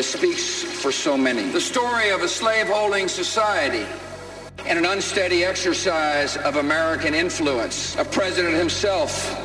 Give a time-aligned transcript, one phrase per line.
[0.00, 1.42] for so many.
[1.50, 3.86] The story of a slaveholding society
[4.64, 7.96] and an unsteady exercise of American influence.
[7.96, 9.38] A president himself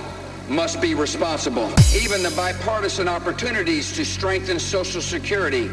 [0.48, 1.70] must be responsible.
[1.94, 5.70] Even the bipartisan opportunities to strengthen Social Security,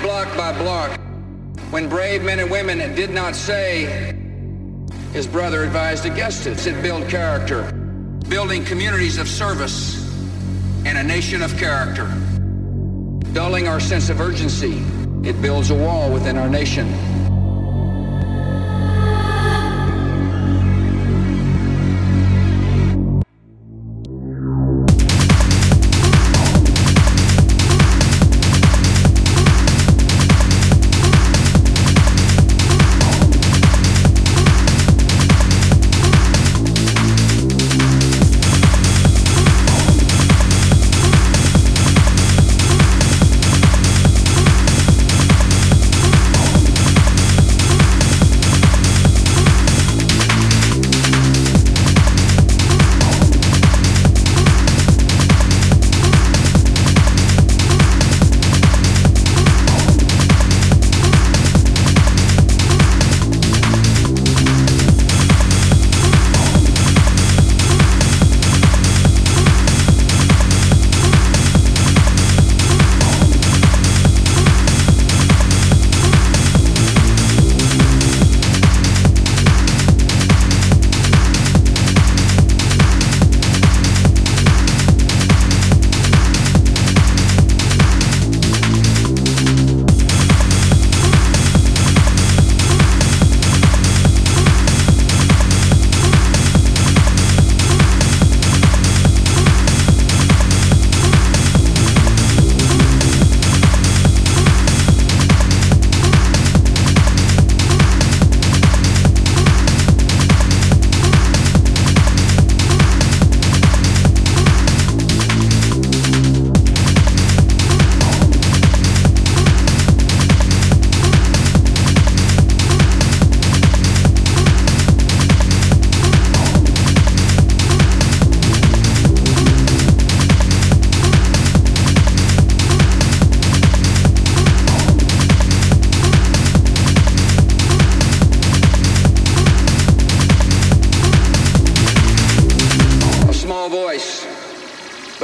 [0.00, 1.00] block by block,
[1.70, 4.14] when brave men and women did not say,
[5.12, 6.64] his brother advised against it.
[6.66, 7.72] It build character,
[8.28, 10.06] building communities of service
[10.84, 12.06] and a nation of character.
[13.36, 14.82] Dulling our sense of urgency,
[15.22, 16.86] it builds a wall within our nation.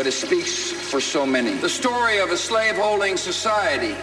[0.02, 1.52] But it speaks for so many.
[1.54, 3.94] The story of a slaveholding society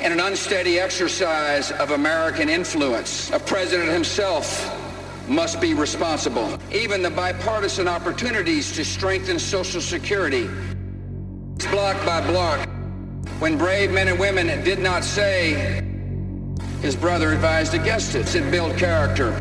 [0.00, 3.30] and an unsteady exercise of American influence.
[3.32, 4.74] A president himself
[5.28, 6.58] must be responsible.
[6.72, 10.48] Even the bipartisan opportunities to strengthen Social Security,
[11.70, 12.66] block by block,
[13.38, 15.82] when brave men and women did not say,
[16.80, 18.34] his brother advised against it.
[18.34, 19.38] It build character,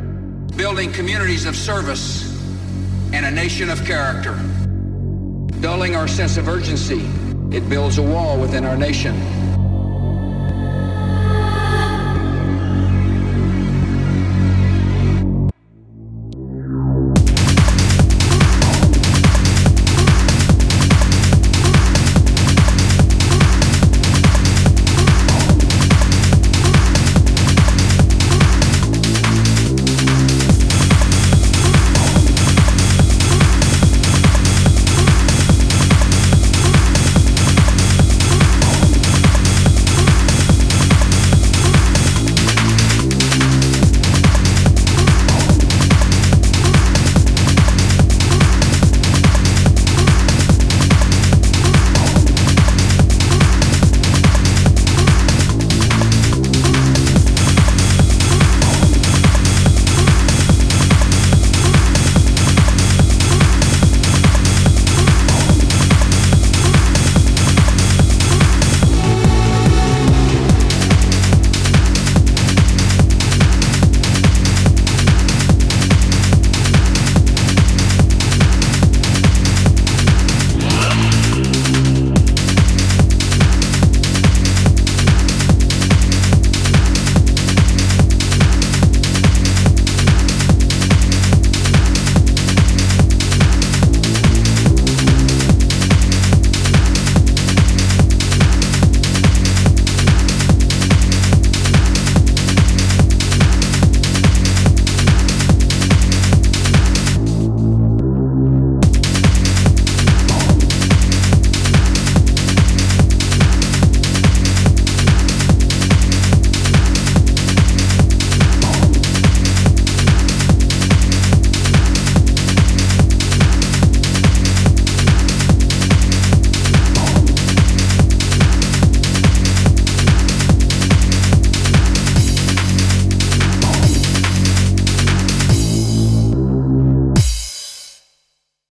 [0.58, 2.28] building communities of service
[3.14, 4.38] and a nation of character.
[5.62, 7.04] Dulling our sense of urgency,
[7.50, 9.47] it builds a wall within our nation.